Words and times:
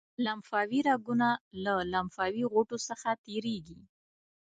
لمفاوي 0.25 0.79
رګونه 0.89 1.29
له 1.63 1.73
لمفاوي 1.93 2.43
غوټو 2.51 2.77
څخه 2.89 3.09
تیریږي. 3.25 3.79